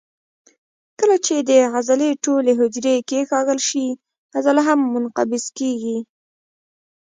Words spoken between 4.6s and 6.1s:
هم منقبض کېږي.